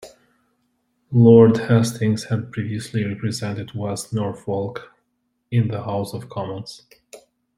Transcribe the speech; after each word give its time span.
Lord 1.11 1.57
Hastings 1.59 2.23
had 2.23 2.51
previously 2.51 3.05
represented 3.05 3.75
West 3.75 4.11
Norfolk 4.11 4.91
in 5.51 5.67
the 5.67 5.83
House 5.83 6.15
of 6.15 6.27
Commons. 6.27 6.81